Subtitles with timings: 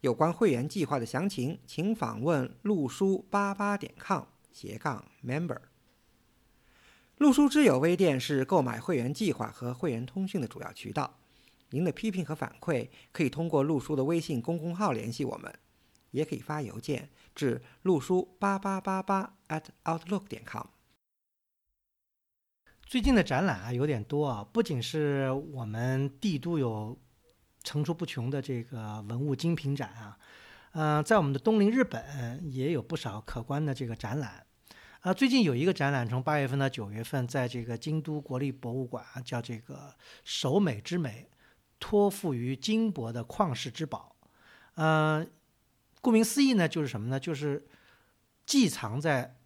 [0.00, 5.60] 有关会员计划的详情，请访问陆书八八点 com 斜杠 member。
[7.18, 11.18] 陆书之友微店是购买会员计划和会员通讯的主要渠道。
[11.68, 15.54] 您的批评和反馈可以通过陆书的微信公众号联系我们，
[16.12, 20.66] 也可以发邮件至陆书八八八八 at outlook 点 com。
[22.86, 26.98] 最近的展览啊有点多啊，不仅是我们帝都有
[27.70, 30.18] 层出不穷的这个文物精品展啊，
[30.72, 34.44] 呃，在我们的东邻日本也有不少可观的这个展览。
[35.02, 41.30] 啊，最近有一个展览，从八月份到九月份，在这个京都国立博物馆，叫这个“守美之美，
[41.78, 44.16] 托付于金箔的旷世之宝”。
[44.74, 45.30] 嗯，
[46.00, 47.20] 顾名思义呢，就是什么呢？
[47.20, 47.68] 就是
[48.44, 49.36] 寄藏在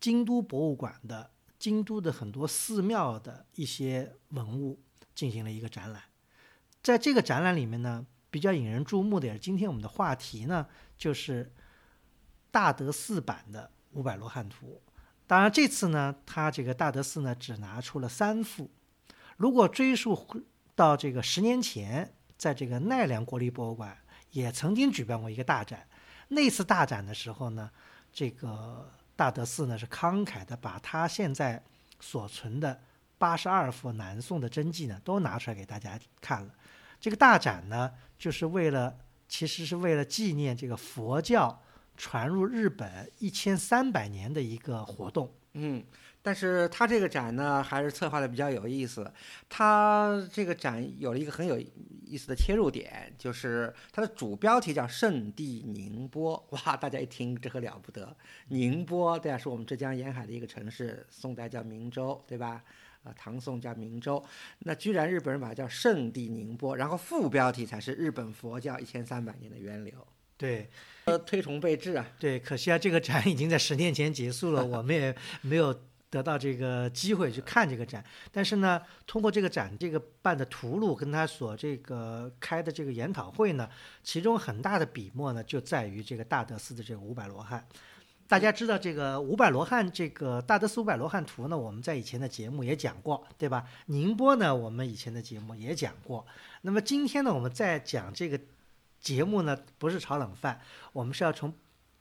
[0.00, 4.80] 京都博物馆的京都的很多寺庙的一些文物
[5.14, 6.02] 进行了一个展览。
[6.82, 11.52] 在这个展览里面呢，比较引人注目的也是今天我们的话题呢，就是
[12.50, 14.80] 大德寺版的五百罗汉图。
[15.26, 18.70] 当然，这次呢，他这个大德寺呢只拿出了三幅。
[19.36, 23.98] 如果追溯到这个十年前，在这个奈良国立博物馆
[24.30, 25.86] 也曾经举办过一个大展。
[26.28, 27.70] 那次大展的时候呢，
[28.12, 31.62] 这个大德寺呢是慷慨的把他现在
[32.00, 32.80] 所存的
[33.18, 36.54] 八十二幅南宋的真迹呢都拿出来给大家看了。
[36.98, 38.96] 这个大展呢，就是为了，
[39.28, 41.60] 其实是为了纪念这个佛教。
[42.00, 45.84] 传入日本一千三百年的一个活动，嗯，
[46.22, 49.12] 但是他这个展呢，还是策划的比较有意思。
[49.48, 56.42] 他这个展有了一个很有意思的切入点，就是它的主标题叫“圣地宁波”。
[56.50, 58.16] 哇，大家一听这可了不得！
[58.48, 62.62] 宁波，对啊，是我们浙江沿海的一个城市，宋代叫明州，对吧？
[63.02, 64.24] 啊，唐宋叫明州，
[64.60, 70.06] 那居然日本人把它叫“圣地宁波”，然后副标题才是日本佛教一千三百年的源流。
[70.38, 70.70] 对，
[71.06, 72.06] 呃，推崇备至啊。
[72.16, 75.12] 对，可惜啊，这个展已经在十年前结束了， 我们也
[75.42, 75.74] 没有
[76.08, 78.04] 得到这个机会去看这个展。
[78.30, 83.68] 但是呢，通过这个展这个办的图录跟他所这个开的这个研讨会呢，
[84.04, 87.66] 其中很大的笔墨呢，就在于这个大德寺的这个五百罗汉。
[88.28, 93.64] 大家知道这个五百罗汉，这个大德寺五百罗汉图呢，我们在以前的节目也讲过，对吧？
[93.86, 96.24] 宁波呢，我们以前的节目也讲过。
[96.62, 98.38] 那么今天呢，我们再讲这个。
[99.00, 100.60] 节目呢不是炒冷饭，
[100.92, 101.52] 我们是要从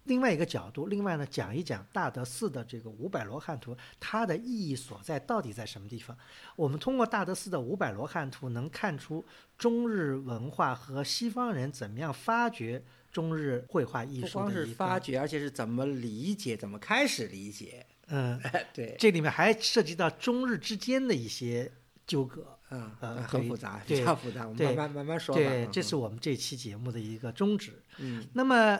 [0.03, 6.17] 另外一个角度，另外呢讲一讲大德寺的这个五百罗汉图，它的意义所在到底在什么地方？
[6.55, 9.25] 我们通过大德寺的五百罗汉图，能看出
[9.57, 12.81] 中日文化和西方人怎么样发掘
[13.11, 14.27] 中日绘画艺术。
[14.27, 17.85] 不光是发掘，而且是怎么理解，怎么开始理解。
[18.07, 18.41] 嗯，
[18.73, 21.69] 对，这里面还涉及到中日之间的一些
[22.05, 22.56] 纠葛。
[22.69, 25.41] 嗯呃，很复杂，比较复杂，我们慢慢慢慢说吧。
[25.41, 27.81] 对，这是我们这期节目的一个宗旨。
[27.97, 28.79] 嗯，那么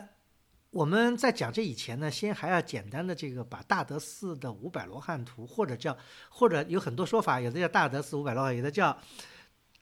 [0.71, 5.97] 我们在讲这以前呢，先还要简单的这个把大德寺的五百罗汉图，或者叫
[6.29, 8.97] 或者有很多说法，有的叫大德寺五百罗汉，有的叫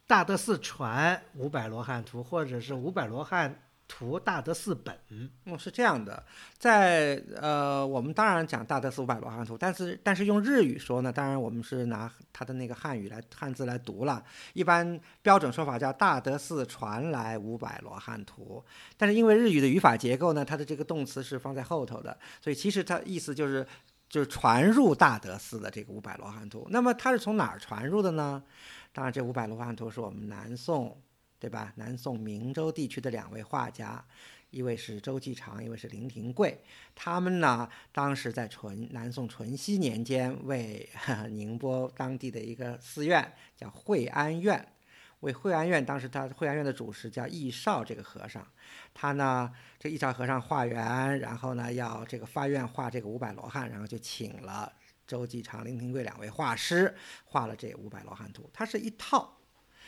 [0.06, 3.62] 大德寺传五百罗汉图，或者是五百罗汉。
[3.88, 6.24] 图大德寺本，嗯，是这样的，
[6.58, 14.24] 在呃，我们当然讲大德寺五百罗汉图，但是但是用日语说呢，当然我们是拿它的那个汉语来汉字来读了，
[14.54, 18.64] 一般标准说法叫大德寺传来五百罗汉图，
[18.98, 23.66] 但是因为日语的语法结构呢，它的这个动词是放在后头的，所以其实它意思就是
[24.10, 26.68] 就是传入大德寺的这个五百罗汉图。
[26.72, 28.44] 那么它是从哪儿传入的呢？
[28.92, 31.00] 当然，这五百罗汉图是我们南宋。
[31.46, 31.72] 对吧？
[31.76, 34.04] 南宋明州地区的两位画家，
[34.50, 36.60] 一位是周继常，一位是林廷贵。
[36.96, 40.90] 他们呢，当时在淳南宋淳熙年间，为
[41.30, 44.74] 宁波当地的一个寺院叫惠安院，
[45.20, 48.44] 为惠安院当时他惠安院的主持叫义绍这个和尚，
[48.92, 54.74] 他呢这义绍和尚化缘，然后呢要这个发愿画这个五百罗汉，然后就请了
[55.06, 58.50] 周继常、林廷贵两位画师画了这五百罗汉图。
[58.52, 59.38] 它是一套，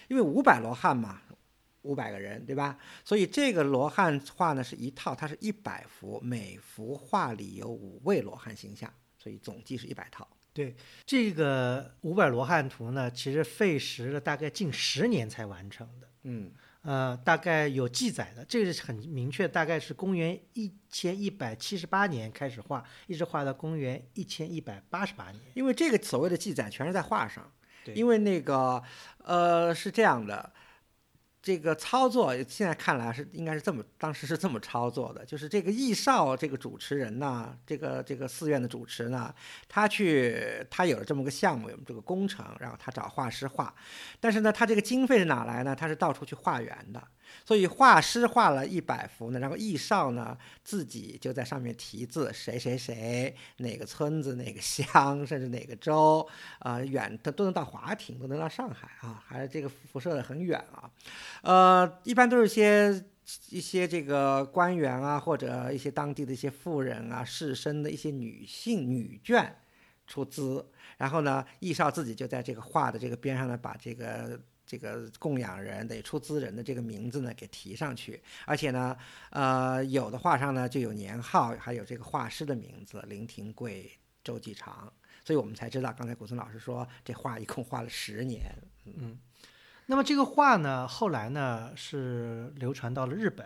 [0.08, 1.24] 因为五百罗汉嘛。
[1.88, 2.78] 五百个人，对吧？
[3.06, 10.28] 所以这个罗汉画呢是一套，它是一百幅，每幅画里有五位罗汉形象，所以总计是一百套。
[10.52, 10.76] 对，
[11.06, 16.08] 这个五百罗汉图呢，其实费时了大概近十年才完成的。
[16.24, 16.52] 嗯，
[16.82, 25.42] 呃，大概有记载的，这个是很明确，大概是公元一千一百七十八年开始画，一直画到公元一千一百八十八年。
[25.54, 27.50] 因为这个所谓的记载全是在画上，
[27.86, 28.82] 对因为那个
[29.24, 30.52] 呃是这样的。
[31.48, 39.34] 这个操作现在看来是应该是这么，当时是这么操作的，就是这个易少这个主持人呢，这个这个寺院的主持呢，
[39.70, 43.74] 他去他有了这么个项目，有这个工程，然后他找画师画，
[44.20, 45.74] 但是呢，他这个经费是哪来呢？
[45.74, 47.02] 他是到处去化缘的，
[47.46, 56.28] 所以画师画了一百幅呢，然后易少呢自己就在上面题字，谁谁谁，哪个村子，哪个乡，甚至哪个州，
[56.60, 60.92] 啊、远他都能到华亭，都能到上海啊，还是这个辐射的很远啊，
[61.42, 63.06] 呃，一般都是些
[63.50, 69.50] 一些这个官员啊，或者一些当地的一些富人啊、士绅的一些女性女眷
[70.06, 70.66] 出资，
[70.98, 74.40] 然后呢，义少自己就在这个画的这个边上呢，把这个。
[74.70, 78.98] 这个供养人得出资人的这个名字呢给提上去，而且呢，
[79.30, 83.90] 呃，有的画上呢就有年号，还有这个画师的名字林廷贵、
[84.26, 84.92] 周继长，
[85.24, 88.42] 所以我们才知道刚才古森老师说这画一共画了十年。
[88.84, 89.18] 嗯
[89.88, 93.46] 那么这个画呢，后来呢是流传到了日本。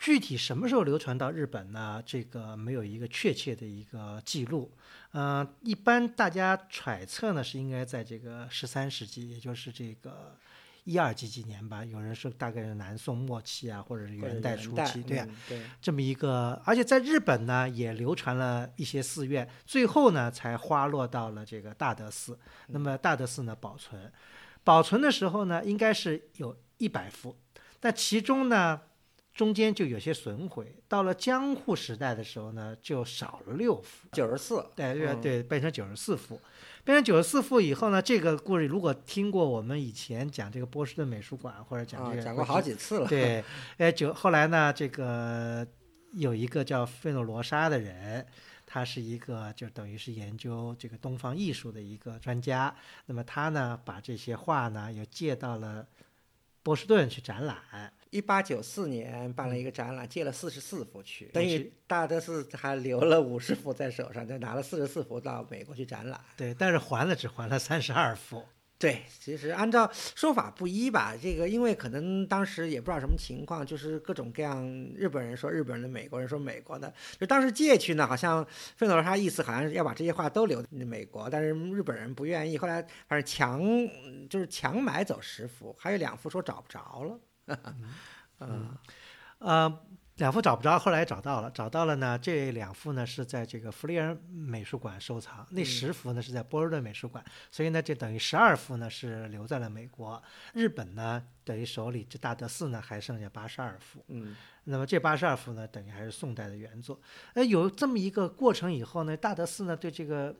[0.00, 2.00] 具体什么时候流传到日本呢？
[2.06, 4.70] 这个没有一个确切的一个记录。
[5.10, 10.36] 呃，一般大家揣测呢是应该在这个十三世纪，也就是这个
[10.84, 11.84] 一二几几年吧。
[11.84, 22.38] 有人说大概是南宋末期啊，或者是元代初期，对啊，嗯对，这么一个，而且在日本呢也流传了一些寺院，最后呢才花落到了这个大德寺。
[22.68, 24.12] 那么大德寺呢保存，
[24.68, 27.34] 保存的时候呢应该是有一百幅，
[27.80, 28.78] 但其中呢
[29.32, 36.38] 中间就有些损毁，到了江户时代的时候呢就少了六幅，九十四，对对嗯对，变成九十四幅。
[36.84, 43.08] 变成九十四幅以后呢，这个故事如果听过我们以前讲这个波士顿美术馆或者讲这个，啊讲过好几次了。
[43.08, 43.42] 对，
[43.78, 45.66] 哎，九后来呢，这个
[46.12, 48.26] 有一个叫费诺罗莎的人，
[48.70, 52.74] 他是一个就等于是研究这个东方艺术的一个专家。
[53.06, 55.88] 那么他呢，把这些画呢，又借到了
[56.62, 57.56] 波士顿去展览。
[58.10, 66.20] 一八九四年办了一个展览，借了四十四幅去，我等于大德寺还留了五十幅在手上，再拿了四十四幅到美国去展览。
[66.36, 68.44] 对，但是还了只还了三十二幅。
[68.78, 74.64] 对，其实按照说法不一吧，这个因为可能当时也不知道什么情况，就是各种各样，
[74.94, 78.46] 日本人说日本人的，美国人说美国的，就当时借去呢，好像
[78.76, 83.60] 费诺罗莎意思好像是要把这些画都留在美国，但是日本人不愿意，后来反正强
[84.30, 87.20] 就是强买走十幅，还有两幅说找不着了，
[88.38, 88.76] 嗯。
[89.38, 89.72] 呃，
[90.18, 92.18] 两幅找不着，后来找到了，找到了呢。
[92.18, 100.20] 这两幅呢是在这个弗利尔美术馆收藏，那嗯十幅呢是在波士顿美术馆，所以呢，这等于十二幅呢是留在了美国。
[100.54, 104.04] 日本呢，等于手里这大德寺呢还剩下八十二幅。
[104.08, 104.34] 嗯
[104.64, 107.00] 那么这八十二幅呢，等于还是宋代的原作。
[107.34, 110.34] 呃，有这么一个过程以后呢，大德寺呢对这个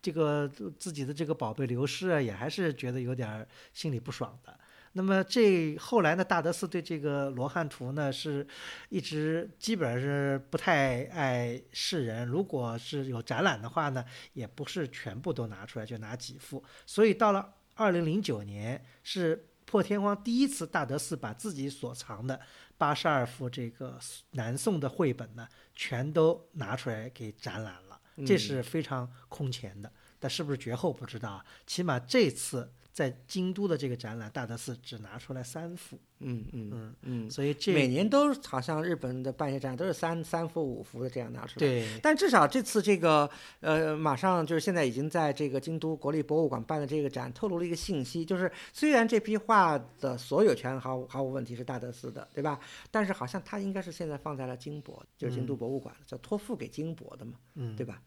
[0.00, 4.58] 这个自己的这个宝贝流失啊，也还是觉得有点心里不爽的。
[4.94, 8.46] 那么这后来呢，大德寺对这个罗汉图呢是
[8.90, 14.04] 一直基本上是不太爱示人，如果是有展览的话呢，
[14.34, 16.62] 也不是全部都拿出来，就拿几幅。
[16.84, 22.38] 所以到了二零零九年，是破天荒第一次大德寺把自己所藏的
[22.76, 23.98] 八十二幅这个
[24.32, 29.90] 南宋的绘本呢，全都拿出来给展览了，这嗯是非常空前的。
[30.22, 41.66] 但是不是绝后不知道啊，起码这次在京都的这个展览，大德寺只拿出来三幅，嗯嗯嗯，嗯，所以这每年都好像日本的办一些展都是三三幅五幅的这样拿出来。
[41.66, 43.28] 对但至少这次这个
[43.60, 52.60] 呃，马上就是现在已经在这个京都国立博物馆办的这个展，透露了一个信息，就是虽然这批画的所有权毫无毫无问题是大德寺的，对吧？
[52.92, 58.00] 但是好像它应该是现在放在了京博，就是京都博物馆，叫托付给京博的嘛，嗯对吧？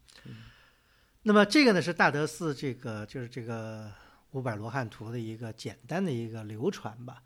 [1.28, 3.92] 那么这个呢是大德寺这个就是这个
[4.34, 7.20] 五百罗汉图的一个简单的一个流传吧。